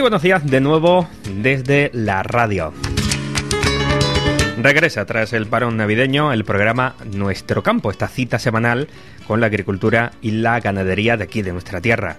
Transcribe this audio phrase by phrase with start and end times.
[0.00, 2.72] Buenos días de nuevo desde la radio.
[4.62, 8.88] Regresa tras el parón navideño el programa Nuestro Campo, esta cita semanal
[9.26, 12.16] con la agricultura y la ganadería de aquí, de nuestra tierra.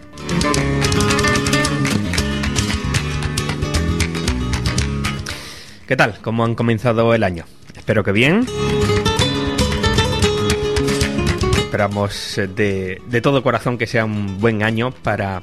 [5.88, 6.20] ¿Qué tal?
[6.22, 7.46] ¿Cómo han comenzado el año?
[7.76, 8.46] Espero que bien.
[11.58, 15.42] Esperamos de, de todo corazón que sea un buen año para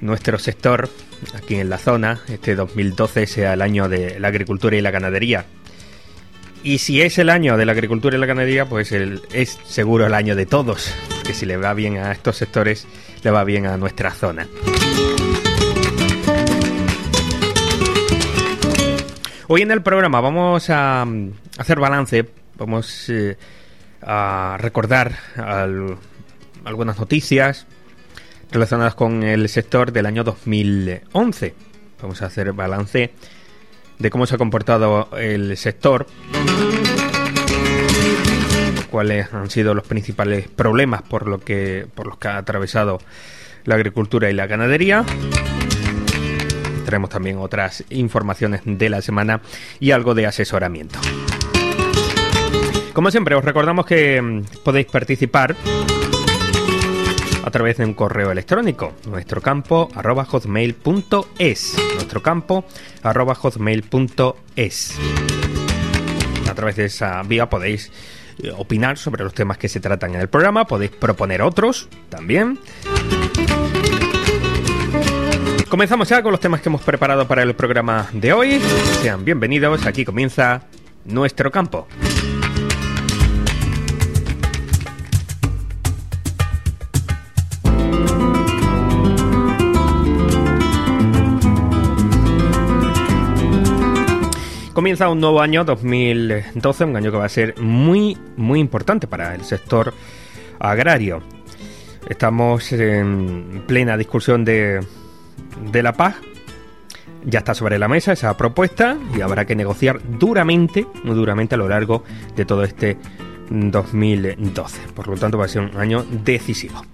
[0.00, 0.88] nuestro sector
[1.34, 2.20] aquí en la zona.
[2.28, 5.46] Este 2012 sea el año de la agricultura y la ganadería.
[6.62, 10.14] Y si es el año de la agricultura y la ganadería, pues es seguro el
[10.14, 10.92] año de todos.
[11.24, 12.86] Que si le va bien a estos sectores,
[13.22, 14.48] le va bien a nuestra zona.
[19.46, 21.06] Hoy en el programa vamos a
[21.56, 23.38] hacer balance, vamos eh,
[24.02, 25.16] a recordar
[26.64, 27.66] algunas noticias,
[28.50, 31.54] relacionadas con el sector del año 2011.
[32.00, 33.12] Vamos a hacer balance
[33.98, 36.06] de cómo se ha comportado el sector,
[38.90, 42.98] cuáles han sido los principales problemas por lo que por los que ha atravesado
[43.64, 45.04] la agricultura y la ganadería.
[46.86, 49.42] Traemos también otras informaciones de la semana
[49.78, 50.98] y algo de asesoramiento.
[52.94, 55.54] Como siempre, os recordamos que mm, podéis participar
[57.48, 62.66] a través de un correo electrónico, nuestro campo arroba hotmail.es, nuestro campo
[63.02, 64.98] arroba hotmail.es.
[66.50, 67.90] A través de esa vía podéis
[68.42, 72.58] eh, opinar sobre los temas que se tratan en el programa, podéis proponer otros también.
[75.70, 78.60] Comenzamos ya con los temas que hemos preparado para el programa de hoy.
[79.00, 80.64] Sean bienvenidos, aquí comienza
[81.06, 81.88] nuestro campo.
[94.78, 99.34] Comienza un nuevo año, 2012, un año que va a ser muy, muy importante para
[99.34, 99.92] el sector
[100.60, 101.20] agrario.
[102.08, 104.78] Estamos en plena discusión de,
[105.72, 106.14] de la paz.
[107.24, 111.58] Ya está sobre la mesa esa propuesta y habrá que negociar duramente, muy duramente a
[111.58, 112.04] lo largo
[112.36, 112.98] de todo este
[113.50, 114.92] 2012.
[114.94, 116.84] Por lo tanto, va a ser un año decisivo.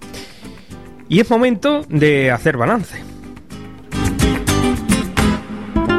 [1.11, 3.03] Y es momento de hacer balance.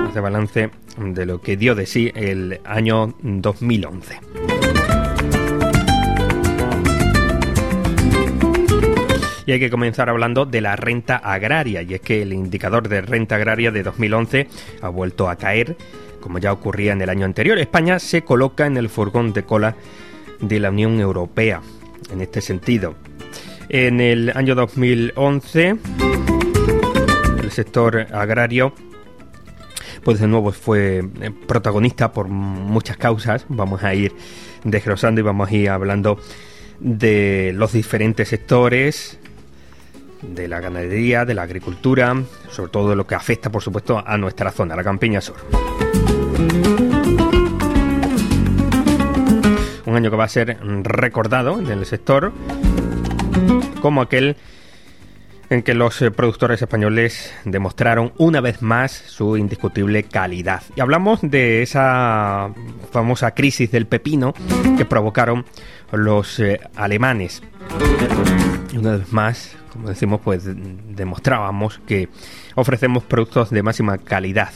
[0.09, 4.19] Hacer balance de lo que dio de sí el año 2011.
[9.47, 13.01] Y hay que comenzar hablando de la renta agraria, y es que el indicador de
[13.01, 14.47] renta agraria de 2011
[14.81, 15.77] ha vuelto a caer,
[16.19, 17.59] como ya ocurría en el año anterior.
[17.59, 19.75] España se coloca en el furgón de cola
[20.39, 21.61] de la Unión Europea,
[22.11, 22.95] en este sentido.
[23.69, 25.75] En el año 2011,
[27.43, 28.73] el sector agrario
[30.05, 33.45] pues de nuevo fue eh, protagonista por muchas causas.
[33.49, 34.13] Vamos a ir
[34.63, 36.19] desglosando y vamos a ir hablando
[36.79, 39.17] de los diferentes sectores,
[40.21, 42.15] de la ganadería, de la agricultura,
[42.51, 45.37] sobre todo lo que afecta, por supuesto, a nuestra zona, la campiña sur.
[49.87, 52.31] Un año que va a ser recordado en el sector
[53.81, 54.35] como aquel
[55.49, 60.63] en que los eh, productores españoles demostraron una vez más su indiscutible calidad.
[60.75, 62.51] Y hablamos de esa
[62.91, 64.33] famosa crisis del pepino
[64.77, 65.45] que provocaron
[65.91, 67.41] los eh, alemanes.
[68.71, 72.09] Y una vez más, como decimos, pues demostrábamos que
[72.55, 74.51] ofrecemos productos de máxima calidad.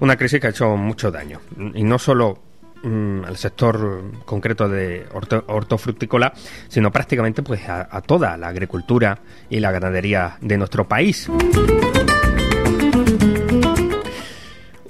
[0.00, 1.40] Una crisis que ha hecho mucho daño.
[1.74, 2.51] Y no solo
[2.82, 5.06] Mm, al sector concreto de
[5.46, 6.32] hortofrutícola,
[6.66, 11.30] sino prácticamente pues a, a toda la agricultura y la ganadería de nuestro país.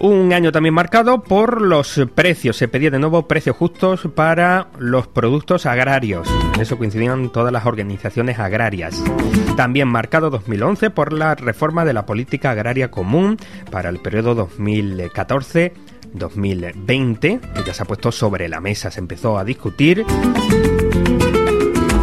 [0.03, 2.56] Un año también marcado por los precios.
[2.56, 6.27] Se pedía de nuevo precios justos para los productos agrarios.
[6.55, 9.00] En eso coincidían todas las organizaciones agrarias.
[9.56, 13.37] También marcado 2011 por la reforma de la política agraria común
[13.71, 15.73] para el periodo 2014
[16.12, 20.05] 2020, que ya se ha puesto sobre la mesa, se empezó a discutir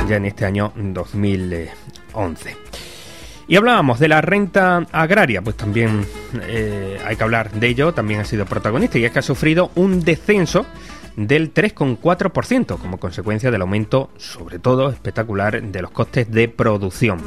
[0.08, 2.58] ya en este año 2011.
[3.48, 6.06] Y hablábamos de la renta agraria, pues también
[6.42, 9.72] eh, hay que hablar de ello, también ha sido protagonista y es que ha sufrido
[9.74, 10.68] un descenso
[11.16, 17.20] del 3,4% como consecuencia del aumento, sobre todo espectacular, de los costes de producción.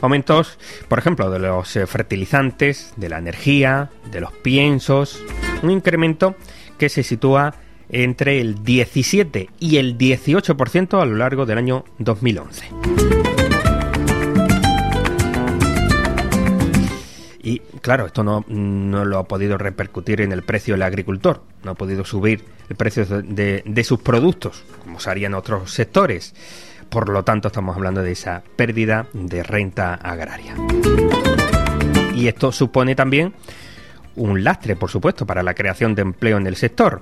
[0.00, 0.58] Aumentos,
[0.88, 5.22] por ejemplo, de los eh, fertilizantes, de la energía, de los piensos.
[5.62, 6.36] Un incremento
[6.78, 7.54] que se sitúa
[7.90, 12.68] entre el 17 y el 18% a lo largo del año 2011.
[17.42, 21.72] Y claro, esto no, no, lo ha podido repercutir en el precio del agricultor, no
[21.72, 26.34] ha podido subir el precio de, de sus productos, como se haría en otros sectores.
[26.90, 30.56] Por lo tanto, estamos hablando de esa pérdida de renta agraria.
[32.14, 33.32] Y esto supone también
[34.16, 37.00] un lastre, por supuesto, para la creación de empleo en el sector.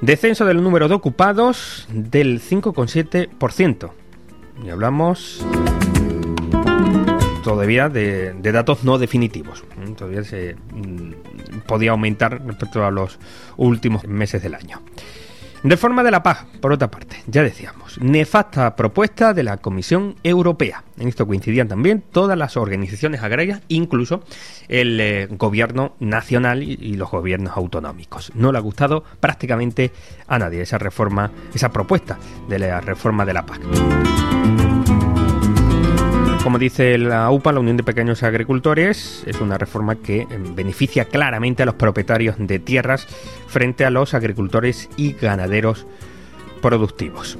[0.00, 3.90] Descenso del número de ocupados del 5,7%.
[4.64, 5.44] Y hablamos
[7.42, 9.64] todavía de, datos no definitivos.
[9.96, 13.18] Todavía se mm, podía aumentar respecto a los
[13.56, 14.80] últimos meses del año.
[15.64, 20.84] Reforma de la paz, por otra parte, ya decíamos, nefasta propuesta de la Comisión Europea.
[20.98, 24.22] En esto coincidían también todas las organizaciones agrarias, incluso
[24.68, 28.32] el eh, gobierno nacional y, los gobiernos autonómicos.
[28.34, 29.92] No le ha gustado prácticamente
[30.26, 32.18] a nadie esa reforma, esa propuesta
[32.48, 33.60] de la reforma de la PAC.
[36.48, 41.04] Como dice la UPA, la Unión de Pequeños Agricultores, es una reforma que em, beneficia
[41.04, 43.06] claramente a los propietarios de tierras
[43.48, 45.86] frente a los agricultores y ganaderos
[46.62, 47.38] productivos.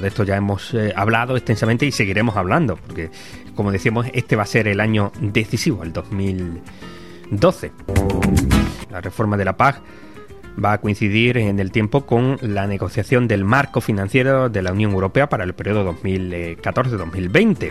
[0.00, 3.12] de esto ya hemos eh, hablado extensamente y seguiremos hablando, porque
[3.54, 7.70] como decíamos, este va a ser el año decisivo, el 2012.
[8.90, 9.82] La reforma de la PAC
[10.62, 14.90] va a coincidir en el tiempo con la negociación del marco financiero de la Unión
[14.92, 17.70] Europea para el periodo 2014-2020.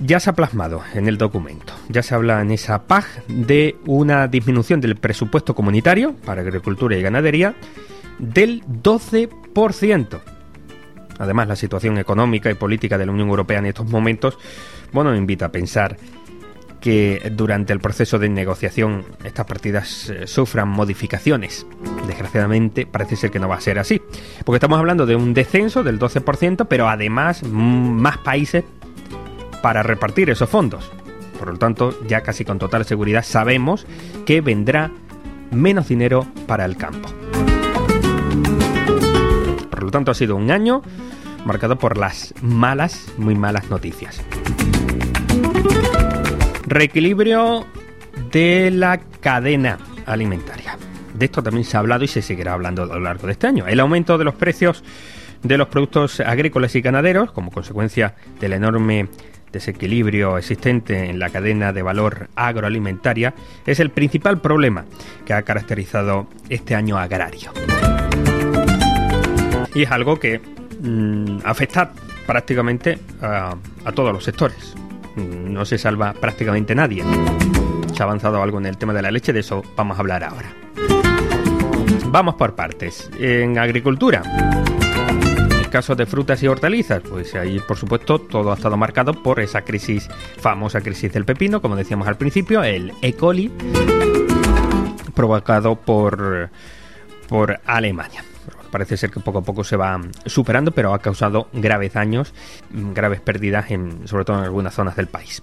[0.00, 4.28] Ya se ha plasmado en el documento, ya se habla en esa PAG de una
[4.28, 7.54] disminución del presupuesto comunitario para agricultura y ganadería
[8.18, 10.20] del 12%.
[11.18, 14.38] Además, la situación económica y política de la Unión Europea en estos momentos,
[14.90, 15.98] bueno, invita a pensar
[16.80, 21.66] que durante el proceso de negociación estas partidas eh, sufran modificaciones.
[22.06, 24.00] Desgraciadamente parece ser que no va a ser así,
[24.44, 28.64] porque estamos hablando de un descenso del 12%, pero además más países
[29.62, 30.90] para repartir esos fondos.
[31.38, 33.86] Por lo tanto, ya casi con total seguridad sabemos
[34.26, 34.90] que vendrá
[35.50, 37.08] menos dinero para el campo.
[39.70, 40.82] Por lo tanto, ha sido un año
[41.44, 44.22] marcado por las malas, muy malas noticias.
[46.70, 47.66] Reequilibrio
[48.30, 49.76] de la cadena
[50.06, 50.78] alimentaria.
[51.14, 53.48] De esto también se ha hablado y se seguirá hablando a lo largo de este
[53.48, 53.66] año.
[53.66, 54.84] El aumento de los precios
[55.42, 59.08] de los productos agrícolas y ganaderos, como consecuencia del enorme
[59.50, 63.34] desequilibrio existente en la cadena de valor agroalimentaria,
[63.66, 64.84] es el principal problema
[65.26, 67.50] que ha caracterizado este año agrario.
[69.74, 70.40] Y es algo que
[70.80, 71.90] mm, afecta
[72.28, 73.56] prácticamente a
[73.92, 74.76] todos los sectores
[75.20, 77.04] no se salva prácticamente nadie.
[77.94, 80.24] Se ha avanzado algo en el tema de la leche, de eso vamos a hablar
[80.24, 80.52] ahora.
[82.06, 83.10] Vamos por partes.
[83.18, 84.22] En agricultura,
[85.62, 89.40] en caso de frutas y hortalizas, pues ahí por supuesto todo ha estado marcado por
[89.40, 90.08] esa crisis,
[90.38, 93.12] famosa crisis del pepino, como decíamos al principio, el E.
[93.12, 93.52] coli,
[95.14, 96.50] provocado por,
[97.28, 98.24] por Alemania
[98.70, 102.32] parece ser que poco a poco se va superando, pero ha causado graves daños,
[102.70, 105.42] graves pérdidas, en, sobre todo en algunas zonas del país.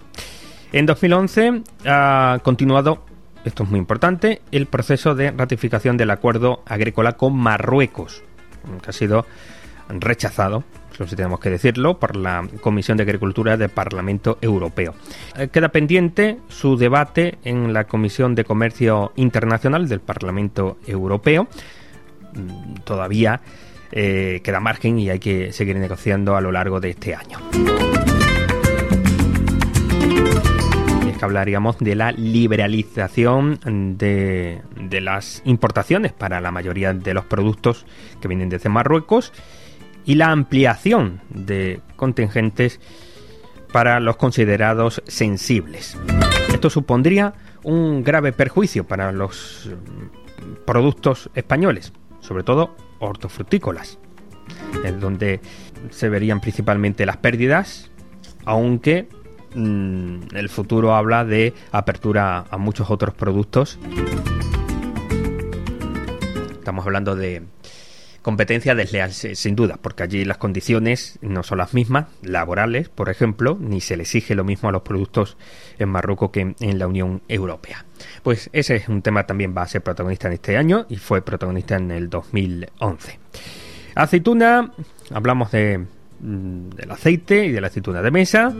[0.72, 3.04] En 2011 ha continuado,
[3.44, 8.22] esto es muy importante, el proceso de ratificación del acuerdo agrícola con Marruecos,
[8.82, 9.24] que ha sido
[9.88, 14.94] rechazado, eso sí tenemos que decirlo, por la Comisión de Agricultura del Parlamento Europeo.
[15.36, 21.77] Eh, queda pendiente su debate en la Comisión de Comercio Internacional del Parlamento Europeo Mm,
[22.84, 23.40] todavía
[23.92, 27.38] eh, queda margen y hay que seguir negociando a lo largo de este año.
[31.08, 33.58] es que hablaríamos de la liberalización
[33.98, 37.86] de, de las importaciones para la mayoría de los productos
[38.20, 39.32] que vienen desde Marruecos
[40.04, 42.80] y la ampliación de contingentes
[43.72, 45.96] para los considerados sensibles.
[46.52, 49.70] Esto supondría un grave perjuicio para los
[50.66, 53.98] productos españoles, sobre todo hortofrutícolas,
[54.84, 55.40] en donde
[55.90, 57.90] se verían principalmente las pérdidas,
[58.44, 59.08] aunque
[59.54, 63.78] mm, el futuro habla de apertura a muchos otros productos.
[66.52, 67.44] Estamos hablando de
[68.28, 73.56] competencia desleal, sin duda, porque allí las condiciones no son las mismas, laborales, por ejemplo,
[73.58, 75.38] ni se le exige lo mismo a los productos
[75.78, 77.86] en Marruecos que en la Unión Europea.
[78.22, 81.22] Pues ese es un tema también va a ser protagonista en este año y fue
[81.22, 83.18] protagonista en el 2011.
[83.94, 84.74] Aceituna,
[85.10, 85.86] hablamos de,
[86.20, 88.54] mm, del aceite y de la aceituna de mesa.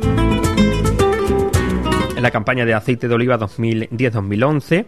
[2.16, 4.86] En la campaña de aceite de oliva 2010-2011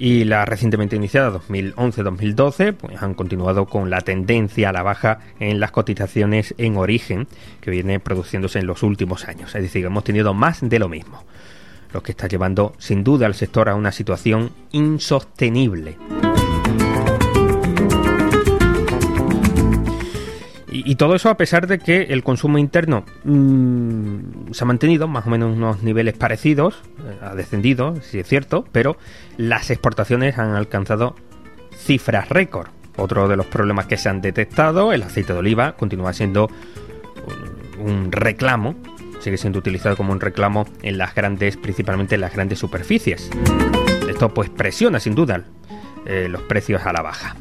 [0.00, 5.60] y la recientemente iniciada 2011-2012 pues han continuado con la tendencia a la baja en
[5.60, 7.28] las cotizaciones en origen
[7.60, 9.54] que viene produciéndose en los últimos años.
[9.54, 11.22] Es decir, hemos tenido más de lo mismo,
[11.92, 15.98] lo que está llevando sin duda al sector a una situación insostenible.
[20.84, 25.26] Y, todo eso a pesar de que el consumo interno mm, se ha mantenido más
[25.26, 28.96] o menos unos niveles parecidos, eh, ha descendido, sí es cierto, pero
[29.36, 31.16] las exportaciones han alcanzado
[31.76, 32.68] cifras récord.
[32.96, 36.48] Otro de los problemas que se han detectado, el aceite de oliva continúa siendo
[37.78, 38.74] un reclamo,
[39.20, 43.30] sigue siendo utilizado como un reclamo en las grandes, principalmente en las grandes superficies.
[44.08, 45.44] Esto pues presiona sin duda
[46.06, 47.36] eh, los precios a la baja.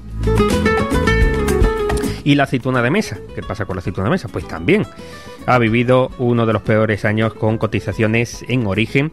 [2.29, 4.27] Y la aceituna de mesa, ¿qué pasa con la aceituna de mesa?
[4.27, 4.85] Pues también
[5.47, 9.11] ha vivido uno de los peores años con cotizaciones en origen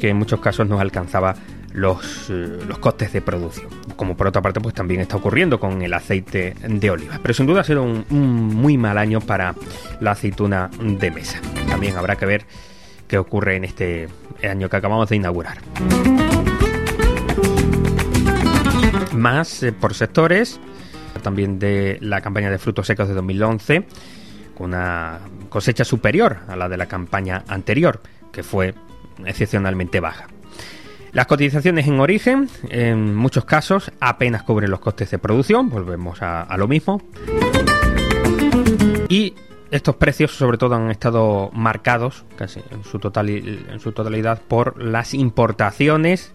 [0.00, 1.36] que en muchos casos no alcanzaba
[1.72, 3.68] los, eh, los, costes de producción.
[3.94, 7.20] Como por otra parte, pues también está ocurriendo con el aceite de oliva.
[7.22, 9.54] Pero sin duda ha sido un, muy mal año para
[10.00, 11.40] la aceituna de mesa.
[11.68, 12.46] También habrá que ver
[13.06, 14.08] qué ocurre en este
[14.42, 15.58] año que acabamos de inaugurar.
[19.12, 20.58] Más eh, por sectores
[21.26, 23.84] también de la campaña de frutos secos de 2011,
[24.56, 25.18] con una
[25.48, 28.74] cosecha superior a la de la campaña anterior, que fue
[29.24, 30.28] excepcionalmente baja.
[31.10, 36.56] Las cotizaciones en origen, en muchos casos, apenas cubren los costes de producción, volvemos a,
[36.56, 37.02] lo mismo.
[39.08, 39.34] Y
[39.72, 44.80] estos precios sobre todo han estado marcados casi en su, total, en su totalidad por
[44.80, 46.30] las importaciones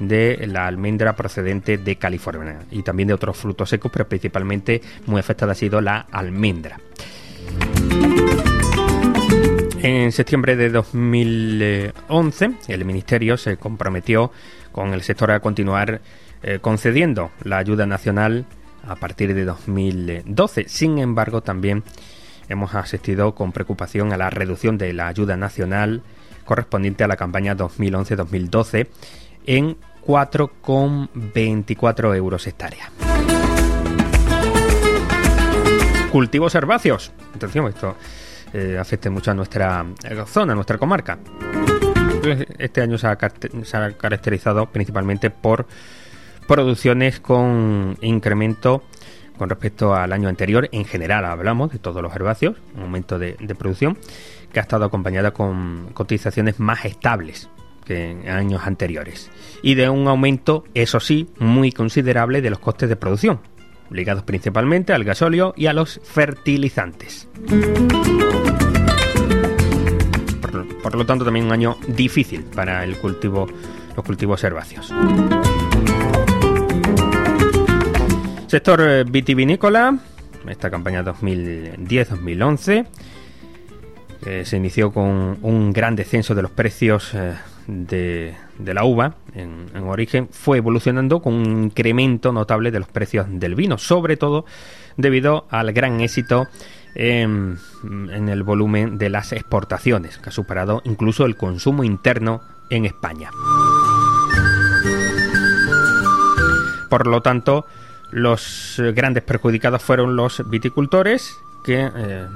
[0.00, 5.20] de la almendra procedente de California y también de otros frutos secos, pero principalmente muy
[5.20, 6.78] afectada ha sido la almendra.
[9.82, 14.32] En septiembre de 2011, el Ministerio se comprometió
[14.72, 16.00] con el sector a continuar
[16.42, 18.46] eh, concediendo la ayuda nacional
[18.82, 20.68] a partir de 2012.
[20.68, 21.84] Sin embargo, también
[22.48, 26.02] hemos asistido con preocupación a la reducción de la ayuda nacional
[26.44, 28.88] correspondiente a la campaña 2011-2012
[29.46, 32.90] en 4,24 euros hectárea.
[36.12, 37.10] Cultivos herbáceos.
[37.34, 37.96] Atención, esto
[38.52, 39.84] eh, afecta mucho a nuestra
[40.26, 41.18] zona, a nuestra comarca.
[42.58, 43.18] Este año se ha,
[43.64, 45.66] se ha caracterizado principalmente por
[46.46, 48.82] producciones con incremento
[49.36, 50.68] con respecto al año anterior.
[50.70, 53.98] En general hablamos de todos los herbáceos, un aumento de, de producción
[54.52, 57.48] que ha estado acompañada con cotizaciones más estables
[57.84, 59.30] que en años anteriores,
[59.62, 63.40] y de un aumento, eso sí, muy considerable de los costes de producción,
[63.90, 67.28] ligados principalmente al gasóleo y a los fertilizantes.
[70.82, 73.46] Por, lo tanto, también un año difícil para el cultivo,
[73.96, 74.92] los cultivos herbáceos.
[78.46, 79.98] Sector eh, vitivinícola,
[80.48, 82.86] esta campaña 2010-2011
[84.26, 87.34] eh, se inició con un gran descenso de los precios eh,
[87.66, 93.54] de, la uva en, origen fue evolucionando con un incremento notable de los precios del
[93.54, 94.44] vino, sobre todo
[94.96, 96.46] debido al gran éxito
[96.94, 97.58] en,
[98.28, 103.30] el volumen de las exportaciones, que ha superado incluso el consumo interno en España.
[106.88, 107.66] Por lo tanto,
[108.12, 112.26] los grandes perjudicados fueron los viticultores que eh,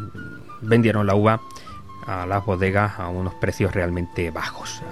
[0.62, 1.40] vendieron la uva
[2.08, 4.82] a las bodegas a unos precios realmente bajos.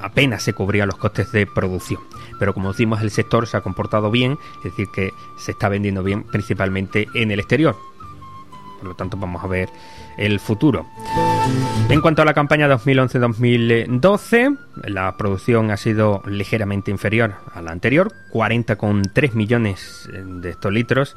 [0.00, 2.00] apenas se cubrían los costes de producción.
[2.38, 6.02] Pero como decimos, el sector se ha comportado bien, es decir, que se está vendiendo
[6.02, 7.76] bien principalmente en el exterior.
[8.78, 9.70] Por lo tanto, vamos a ver
[10.18, 10.86] el futuro.
[11.88, 18.12] En cuanto a la campaña 2011-2012, la producción ha sido ligeramente inferior a la anterior,
[18.32, 21.16] 40,3 millones de estos litros,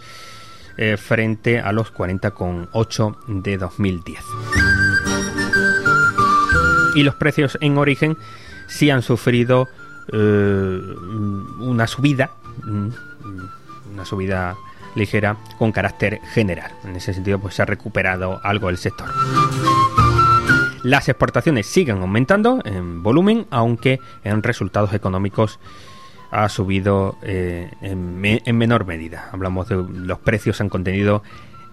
[0.77, 4.23] eh, frente a los 40,8 de 2010
[6.99, 8.17] y los precios en origen
[8.67, 9.69] sí han sufrido
[10.11, 10.81] eh,
[11.59, 12.31] una subida,
[12.65, 12.89] mm,
[13.93, 14.57] una subida
[14.95, 16.71] ligera con carácter general.
[16.83, 19.07] En ese sentido, pues se ha recuperado algo el sector.
[20.83, 25.57] Las exportaciones siguen aumentando en volumen, aunque en resultados económicos
[26.31, 29.29] ha subido eh, en, menor medida.
[29.31, 31.23] Hablamos de los precios se han contenido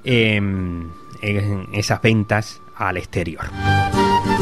[0.04, 0.92] en
[1.72, 3.46] esas ventas al exterior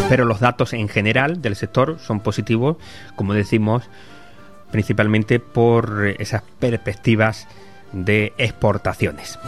[0.09, 2.77] pero los datos en general del sector son positivos,
[3.17, 3.85] como decimos,
[4.71, 7.47] principalmente por esas perspectivas
[7.93, 9.39] de exportaciones.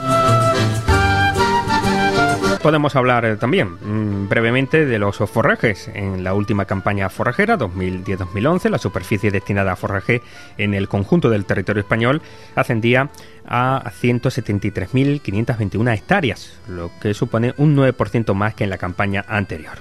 [2.63, 5.89] Podemos hablar eh, también mm, brevemente de los forrajes.
[5.95, 10.21] En la última campaña forrajera, 2010-2011, la superficie destinada a forraje
[10.59, 12.23] en el conjunto del territorio español
[12.57, 13.11] ascendía
[13.47, 19.79] a 173.521 hectáreas, lo que supone un 9% más que en la campaña anterior.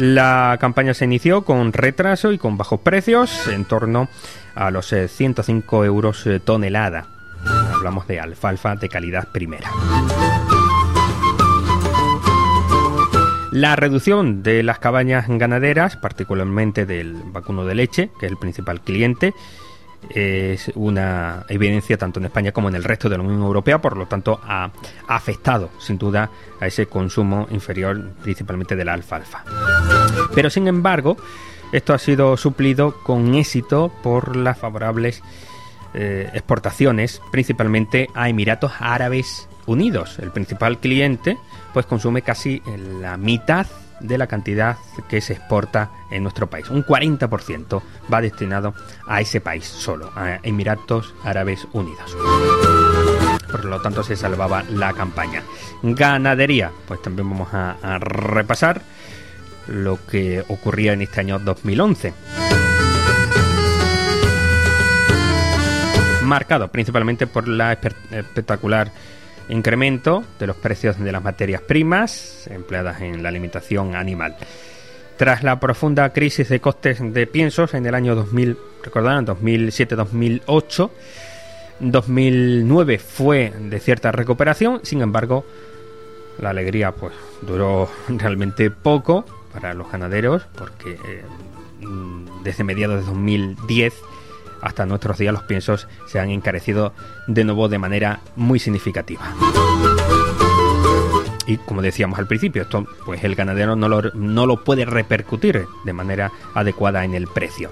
[0.00, 4.08] La campaña se inició con retraso y con bajos precios, en torno
[4.54, 7.04] a los 105 eh, euros eh, tonelada.
[7.74, 9.70] Hablamos de alfalfa de calidad primera.
[13.52, 18.80] La reducción de las cabañas ganaderas, particularmente del vacuno de leche, que es el principal
[18.80, 19.34] cliente,
[20.08, 23.96] es una evidencia tanto en España como en el resto de la Unión Europea, por
[23.96, 24.70] lo tanto ha
[25.06, 26.30] afectado sin duda
[26.60, 29.44] a ese consumo inferior principalmente de la alfalfa.
[30.34, 31.16] Pero sin embargo,
[31.72, 35.22] esto ha sido suplido con éxito por las favorables
[35.94, 41.36] eh, exportaciones, principalmente a Emiratos Árabes Unidos, el principal cliente
[41.72, 42.62] pues consume casi
[43.00, 43.66] la mitad
[44.00, 44.76] de la cantidad
[45.08, 46.68] que se exporta en nuestro país.
[46.70, 48.74] Un 40% va destinado
[49.06, 52.16] a ese país solo, a Emiratos Árabes Unidos.
[53.50, 55.42] Por lo tanto se salvaba la campaña.
[55.82, 58.82] Ganadería, pues también vamos a, repasar
[59.66, 62.12] lo que ocurría en este año 2011.
[66.22, 68.92] Marcado principalmente por la espectacular
[69.50, 74.36] incremento de los precios de las materias primas empleadas en la alimentación animal.
[75.16, 80.90] Tras la profunda crisis de costes de piensos en el año 2000, recordarán, 2007-2008,
[81.80, 85.44] 2009 fue de cierta recuperación, sin embargo,
[86.38, 91.22] la alegría pues duró realmente poco para los ganaderos porque eh,
[92.44, 93.94] desde mediados de 2010
[94.62, 96.92] hasta nuestros días los piensos se han encarecido
[97.26, 99.22] de nuevo de manera muy significativa.
[101.46, 105.66] Y como decíamos al principio, esto pues el ganadero no lo, no lo puede repercutir
[105.84, 107.70] de manera adecuada en el precio.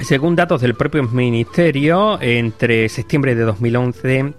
[0.00, 4.34] Según datos del propio ministerio, entre septiembre de 2011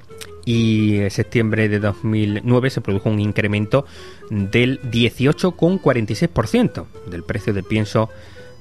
[0.45, 3.86] y en septiembre de 2009 se produjo un incremento
[4.30, 8.10] del 18,46% del precio de pienso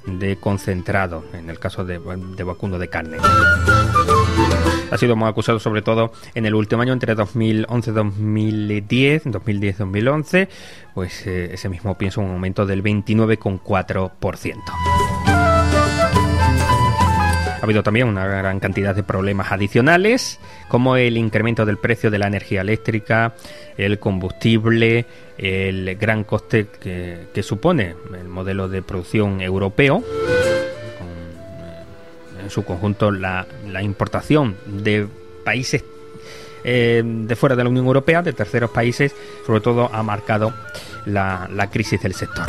[0.05, 3.17] de concentrado, en el caso de, vacuno de carne.
[4.89, 10.47] Ha sido muy acusado sobre todo en el último año, entre 2011-2010, 2010-2011,
[10.93, 15.30] pues eh, ese mismo pienso un aumento del 29,4%.
[17.61, 22.17] Ha habido también una gran cantidad de problemas adicionales, como el incremento del precio de
[22.17, 23.35] la energía eléctrica,
[23.77, 25.05] el combustible,
[25.37, 30.03] el gran coste que, supone el modelo de producción europeo,
[32.41, 33.45] en su conjunto la,
[33.83, 35.05] importación de
[35.45, 35.83] países
[36.63, 40.51] eh, de fuera de la Unión Europea, de terceros países, sobre todo ha marcado
[41.05, 42.47] la, la crisis del sector.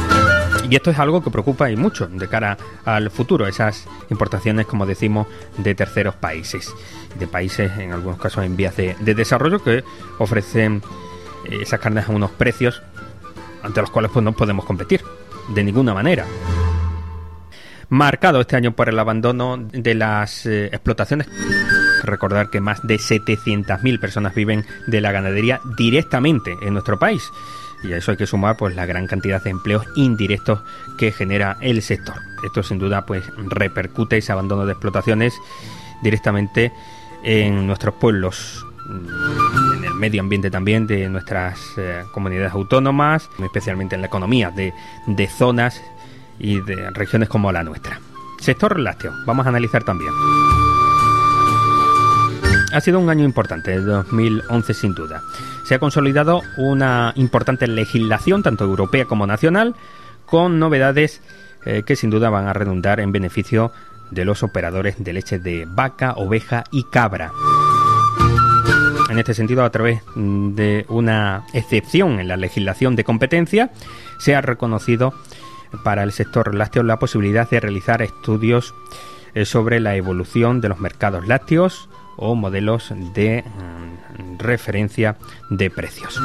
[0.72, 2.56] Y esto es algo que preocupa y mucho de cara
[2.86, 5.26] al futuro, esas importaciones, como decimos,
[5.58, 6.72] de terceros países,
[7.18, 9.84] de países en algunos casos en vías de, desarrollo que
[10.18, 10.80] ofrecen
[11.44, 12.82] eh, esas carnes a unos precios
[13.62, 15.02] ante los cuales pues, no podemos competir
[15.54, 16.24] de ninguna manera.
[17.90, 21.28] Marcado este año por el abandono de las eh, explotaciones.
[22.02, 27.30] Recordar que más de 700.000 personas viven de la ganadería directamente en nuestro país
[27.82, 30.60] y a eso hay que sumar pues la gran cantidad de empleos indirectos
[30.96, 32.16] que genera el sector.
[32.44, 35.34] Esto sin duda pues repercute ese abandono de explotaciones
[36.02, 36.72] directamente
[37.22, 43.94] en nuestros pueblos, mm, en el medio ambiente también de nuestras eh, comunidades autónomas, especialmente
[43.94, 44.72] en la economía de,
[45.06, 45.80] de zonas
[46.38, 48.00] y de regiones como la nuestra.
[48.40, 50.12] Sector lácteo, vamos a analizar también.
[52.72, 55.22] Ha sido un año importante, el 2011 sin duda
[55.72, 59.74] se ha consolidado una importante legislación, tanto europea como nacional,
[60.26, 61.22] con novedades
[61.64, 63.72] eh, que sin duda van a redundar en beneficio
[64.10, 67.30] de los operadores de leche de vaca, oveja y cabra.
[69.08, 73.70] En este sentido, a través de una excepción en la legislación de competencia,
[74.18, 75.14] se ha reconocido
[75.82, 78.74] para el sector lácteo la posibilidad de realizar estudios
[79.32, 81.88] eh, sobre la evolución de los mercados lácteos
[82.22, 85.16] o modelos de mm, referencia
[85.50, 86.20] de precios.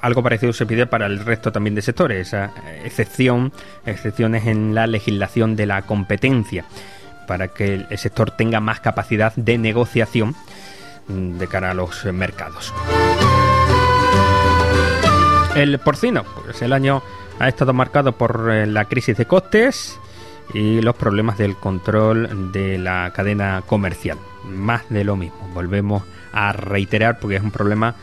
[0.00, 2.34] Algo parecido se pide para el resto también de sectores,
[2.84, 3.52] excepción,
[3.84, 6.64] excepciones en la legislación de la competencia,
[7.26, 10.36] para que el sector tenga más capacidad de negociación
[11.08, 12.72] mm, de cara a los mercados.
[15.56, 17.02] El porcino, pues el año
[17.40, 19.98] ha estado marcado por eh, la crisis de costes,
[20.52, 24.18] y los problemas del control de la cadena comercial.
[24.44, 25.48] Más de lo mismo.
[25.54, 27.94] Volvemos a reiterar porque es un problema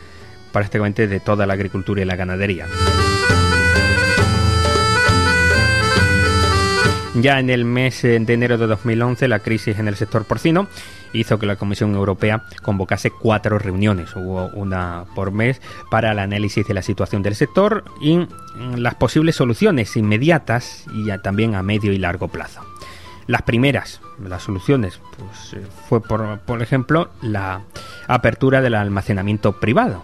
[0.52, 2.66] prácticamente de toda la agricultura y la ganadería.
[7.14, 10.68] Ya en el mes de enero de 2011 la crisis en el sector porcino
[11.12, 16.66] hizo que la Comisión Europea convocase cuatro reuniones, hubo una por mes, para el análisis
[16.66, 18.26] de la situación del sector y
[18.76, 22.60] las posibles soluciones inmediatas y también a medio y largo plazo.
[23.26, 27.60] Las primeras, las soluciones, pues, eh, fue por, por ejemplo la
[28.06, 30.02] apertura del almacenamiento privado,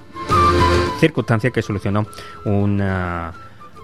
[1.01, 2.07] circunstancia que solucionó
[2.45, 3.33] una,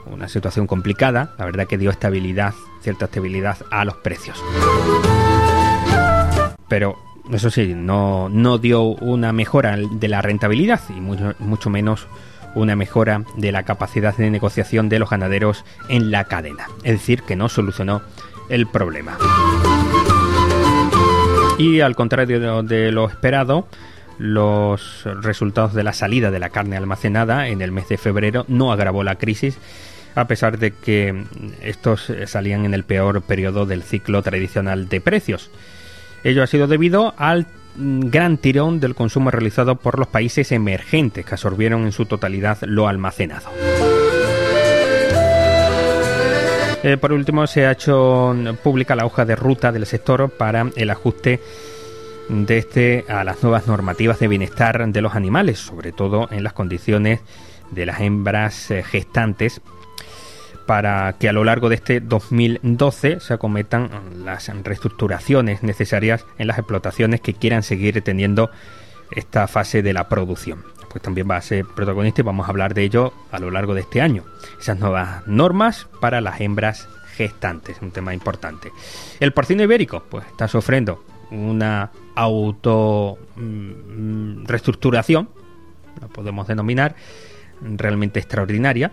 [0.07, 4.43] una situación complicada, la verdad que dio estabilidad, cierta estabilidad a los precios.
[6.69, 6.99] Pero
[7.33, 12.07] eso sí, no, no dio una mejora de la rentabilidad y mucho, mucho menos
[12.55, 16.67] una mejora de la capacidad de negociación de los ganaderos en la cadena.
[16.83, 18.03] Es decir, que no solucionó
[18.49, 19.17] el problema.
[21.59, 23.69] Y al contrario de lo esperado,
[24.19, 28.73] los resultados de la salida de la carne almacenada en el mes de febrero no
[28.73, 29.59] agravó la crisis,
[30.15, 31.25] a pesar de que
[31.63, 35.51] estos salían en el peor periodo del ciclo tradicional de precios.
[36.23, 41.35] Ello ha sido debido al gran tirón del consumo realizado por los países emergentes que
[41.35, 43.49] absorbieron en su totalidad lo almacenado.
[46.83, 50.91] Eh, por último, se ha hecho pública la hoja de ruta del sector para el
[50.91, 51.41] ajuste
[52.29, 56.53] de este a las nuevas normativas de bienestar de los animales, sobre todo en las
[56.53, 57.21] condiciones
[57.71, 59.61] de las hembras eh, gestantes
[60.71, 63.91] para que a lo largo de este 2012 se acometan
[64.25, 68.53] las reestructuraciones necesarias en las explotaciones que quieran seguir teniendo
[69.11, 70.63] esta fase de la producción.
[70.89, 73.75] Pues también va a ser protagonista y vamos a hablar de ello a lo largo
[73.75, 74.23] de este año.
[74.61, 78.71] Esas nuevas normas para las hembras gestantes, un tema importante.
[79.19, 85.31] El porcino ibérico, pues está sufriendo una auto mm, reestructuración,
[86.01, 86.95] lo podemos denominar,
[87.61, 88.93] realmente extraordinaria,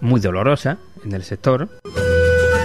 [0.00, 1.68] muy dolorosa en el sector.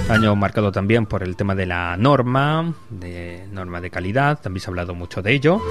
[0.09, 4.67] Año marcado también por el tema de la norma, de norma de calidad, también se
[4.67, 5.61] ha hablado mucho de ello.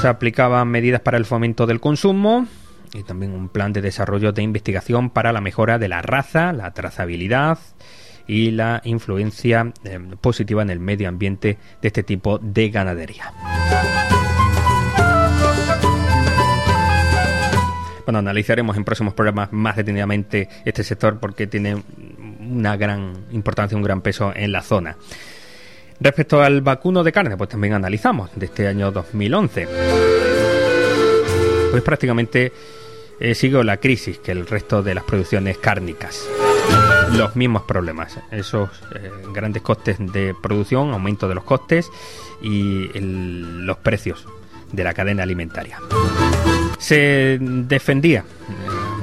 [0.00, 2.46] Se aplicaban medidas para el fomento del consumo
[2.94, 6.72] y también un plan de desarrollo de investigación para la mejora de la raza, la
[6.72, 7.58] trazabilidad
[8.26, 13.32] y la influencia eh, positiva en el medio ambiente de este tipo de ganadería.
[18.04, 21.82] Bueno, analizaremos en próximos programas más detenidamente este sector porque tiene
[22.40, 24.96] una gran importancia, un gran peso en la zona.
[26.00, 29.68] Respecto al vacuno de carne, pues también analizamos de este año 2011.
[31.70, 32.52] Pues prácticamente
[33.20, 36.26] eh, sigue la crisis que el resto de las producciones cárnicas.
[37.12, 41.88] Los mismos problemas, esos eh, grandes costes de producción, aumento de los costes
[42.42, 44.26] y los precios
[44.72, 45.78] de la cadena alimentaria
[46.78, 48.24] se defendía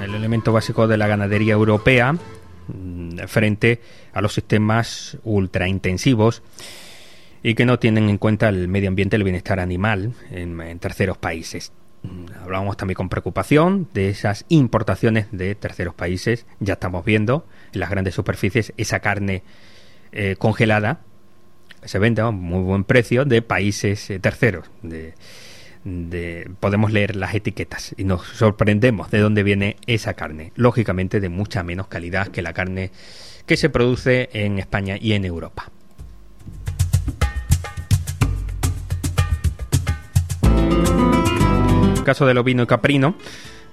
[0.02, 3.82] el elemento básico de la ganadería europea mm, frente
[4.14, 6.42] a los sistemas ultraintensivos
[7.44, 11.72] y que no tienen en cuenta el medio ambiente el bienestar animal en, terceros países.
[12.04, 16.46] Mm, hablábamos también con preocupación de esas importaciones de terceros países.
[16.60, 19.44] Ya estamos viendo en las grandes superficies esa carne
[20.12, 21.02] eh, congelada
[21.84, 24.70] se vende a muy buen precio de países eh, terceros,
[26.60, 30.52] podemos leer las etiquetas y nos sorprendemos de dónde viene esa carne.
[30.56, 32.92] Lógicamente de mucha menos calidad que la carne
[33.46, 35.72] que se produce en España y en Europa.
[42.04, 43.16] Caso del ovino y caprino,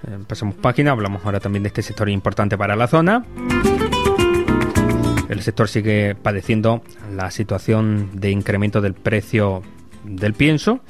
[0.07, 3.25] eh, pasamos página, hablamos ahora también de este sector importante para la zona.
[5.29, 6.83] El sector sigue padeciendo
[7.14, 9.62] la situación de incremento del precio
[10.05, 10.81] del pienso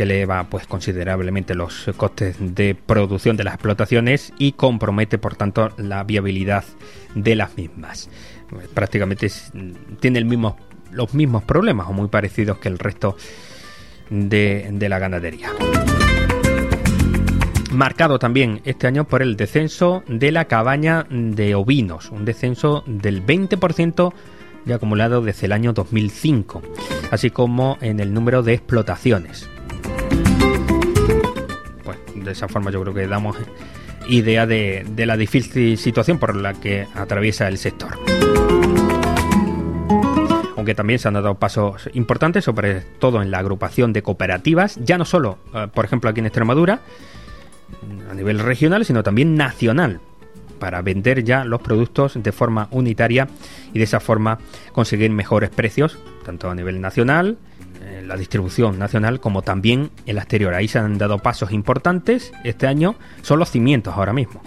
[0.00, 5.72] que eleva pues considerablemente los costes de producción de las explotaciones y compromete por tanto
[5.76, 6.64] la viabilidad
[7.14, 8.08] de las mismas.
[8.72, 9.30] Prácticamente
[10.00, 10.22] tiene
[10.90, 13.14] los mismos problemas o muy parecidos que el resto
[14.08, 15.50] de, de la ganadería.
[17.70, 23.22] Marcado también este año por el descenso de la cabaña de ovinos, un descenso del
[23.26, 24.14] 20%
[24.64, 26.62] de acumulado desde el año 2005,
[27.10, 29.50] así como en el número de explotaciones
[32.24, 33.36] de esa forma yo creo que damos
[34.08, 37.98] idea de, la difícil situación por la que atraviesa el sector.
[40.56, 44.98] Aunque también se han dado pasos importantes, sobre todo en la agrupación de cooperativas, ya
[44.98, 46.80] no solo, eh, por ejemplo, aquí en Extremadura,
[48.10, 50.00] a nivel regional, sino también nacional,
[50.58, 53.28] para vender ya los productos de forma unitaria
[53.72, 54.38] y de esa forma
[54.72, 57.38] conseguir mejores precios, tanto a nivel nacional,
[57.80, 60.54] en la distribución nacional, como también en la exterior.
[60.54, 62.32] Ahí se han dado pasos importantes.
[62.44, 64.42] Este año, son los cimientos ahora mismo,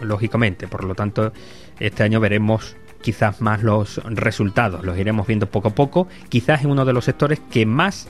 [0.00, 1.32] lógicamente, por lo tanto,
[1.78, 6.70] este año veremos quizás más los resultados, los iremos viendo poco a poco, quizás en
[6.70, 8.08] uno de los sectores que más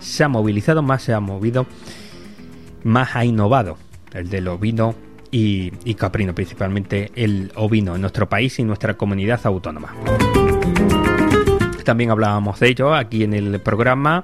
[0.00, 1.66] se ha movilizado, más se ha movido,
[2.82, 3.78] más ha innovado,
[4.12, 4.94] el del ovino
[5.30, 9.94] y caprino, principalmente el ovino en nuestro país y nuestra comunidad autónoma.
[11.90, 14.22] También hablábamos de ello aquí en el programa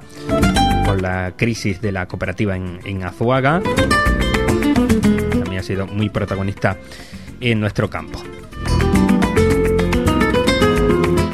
[0.87, 3.61] con la crisis de la cooperativa en, Azuaga.
[5.31, 6.77] También ha sido muy protagonista
[7.41, 8.23] en nuestro campo.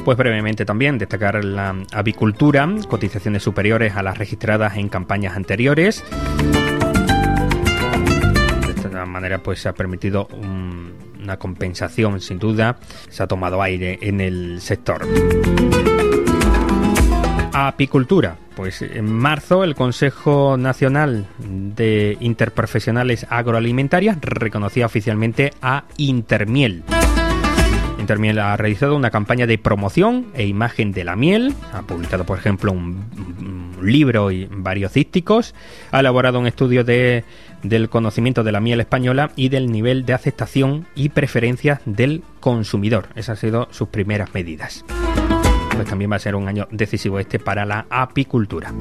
[0.06, 6.02] Pues brevemente también destacar la avicultura, cotizaciones superiores a las registradas en campañas anteriores.
[8.66, 10.28] De esta manera pues se ha permitido
[11.22, 12.78] una compensación sin duda,
[13.10, 15.06] se ha tomado aire en el sector.
[17.52, 18.36] Apicultura.
[18.56, 26.82] Pues en marzo el Consejo Nacional de Interprofesionales Agroalimentarias reconocía oficialmente a Intermiel.
[27.98, 32.38] Intermiel ha realizado una campaña de promoción e imagen de la miel, ha publicado por
[32.38, 35.54] ejemplo un, libro y varios dísticos,
[35.90, 37.24] ha elaborado un estudio de,
[37.64, 43.08] del conocimiento de la miel española y del nivel de aceptación y preferencias del consumidor.
[43.16, 44.84] Esas han sido sus primeras medidas.
[45.74, 48.72] Pues también va a ser un año decisivo este para la apicultura.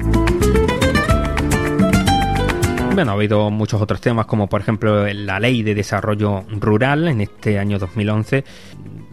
[2.94, 7.22] Bueno, ha habido muchos otros temas, como por ejemplo la Ley de Desarrollo Rural en
[7.22, 8.44] este año 2011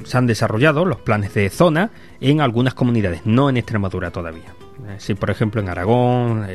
[0.04, 4.54] se han desarrollado los planes de zona en algunas comunidades, no en Extremadura todavía.
[4.88, 6.48] Eh, sí, por ejemplo, en Aragón,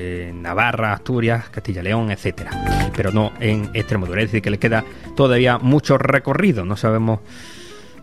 [0.43, 4.23] Navarra, Asturias, Castilla León, etcétera, pero no en Extremadura.
[4.23, 4.85] Es decir, que le queda
[5.17, 6.65] todavía mucho recorrido.
[6.65, 7.21] No sabemos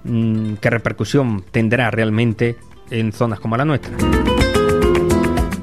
[0.04, 2.56] mmm, qué repercusión tendrá realmente
[2.92, 3.96] en zonas como la nuestra.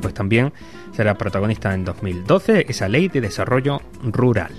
[0.00, 0.52] Pues también
[0.92, 4.50] será protagonista en 2012 esa ley de desarrollo rural.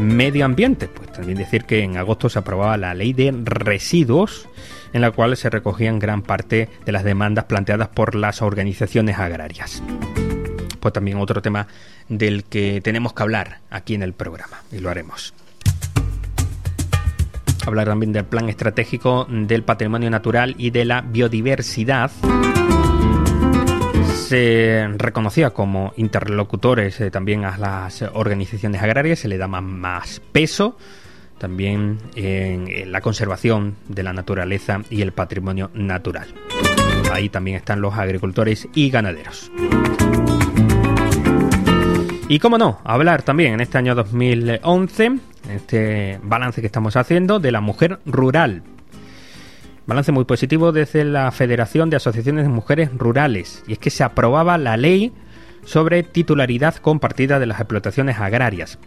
[0.00, 4.48] Medio ambiente, pues también decir que en agosto se aprobaba la ley de residuos,
[4.92, 9.82] en la cual se recogían gran parte de las demandas planteadas por las organizaciones agrarias.
[10.80, 11.68] Pues también otro tema
[12.08, 15.34] del que tenemos que hablar aquí en el programa, y lo haremos.
[17.66, 22.10] Hablar también del plan estratégico del patrimonio natural y de la biodiversidad
[24.32, 30.78] se reconocía como interlocutores eh, también a las organizaciones agrarias, se le da más, peso
[31.36, 36.28] también en, la conservación de la naturaleza y el patrimonio natural.
[37.12, 39.50] Ahí también están los agricultores y ganaderos.
[42.28, 45.20] Y cómo no, hablar también en este año 2011, en
[45.50, 48.62] este balance que estamos haciendo, de la mujer rural
[49.84, 54.04] Balance muy positivo desde la Federación de Asociaciones de Mujeres Rurales, y es que se
[54.04, 55.12] aprobaba la ley
[55.64, 58.78] sobre titularidad compartida de las explotaciones agrarias.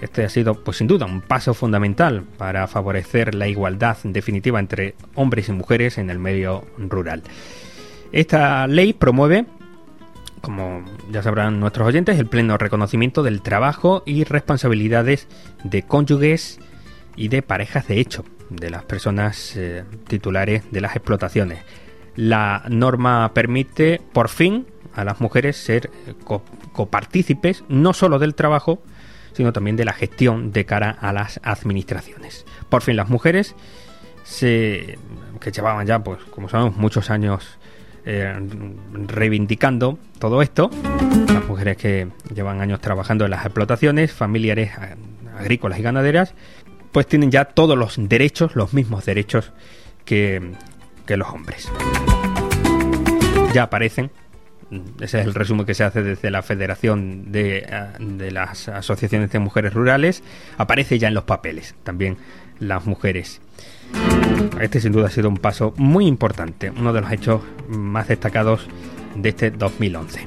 [0.00, 4.94] Este ha sido, pues sin duda, un paso fundamental para favorecer la igualdad definitiva entre
[5.14, 7.22] hombres y mujeres en el medio rural.
[8.10, 9.46] Esta ley promueve,
[10.46, 15.26] como ya sabrán nuestros oyentes, el pleno reconocimiento del trabajo y responsabilidades
[15.64, 16.60] de cónyuges
[17.16, 21.64] y de parejas de hecho, de las personas eh, titulares de las explotaciones.
[22.14, 26.14] La norma permite, por fin, a las mujeres ser eh,
[26.72, 28.80] copartícipes no solo del trabajo,
[29.32, 32.46] sino también de la gestión de cara a las administraciones.
[32.68, 33.56] Por fin las mujeres
[34.22, 34.96] se,
[35.40, 37.58] que llevaban ya, pues como sabemos, muchos años
[38.06, 38.32] eh,
[39.08, 40.70] reivindicando todo esto,
[41.26, 44.70] las mujeres que llevan años trabajando en las explotaciones familiares
[45.36, 46.34] agrícolas y ganaderas,
[46.92, 49.52] pues tienen ya todos los derechos, los mismos derechos
[50.04, 50.54] que,
[51.08, 51.68] los hombres.
[53.52, 54.12] Ya aparecen,
[55.00, 57.66] ese es el resumen que se hace desde la Federación de,
[57.98, 60.22] de, las Asociaciones de Mujeres Rurales,
[60.58, 62.18] aparece ya en los papeles también
[62.60, 63.40] las mujeres.
[64.60, 68.66] Este sin duda ha sido un paso muy importante, uno de los hechos más destacados
[69.14, 70.24] de este 2011.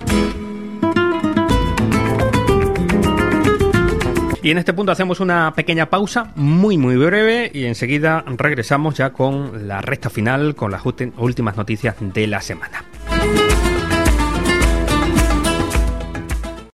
[4.41, 9.11] Y en este punto hacemos una pequeña pausa muy muy breve y enseguida regresamos ya
[9.11, 10.83] con la recta final, con las
[11.17, 12.83] últimas noticias de la semana.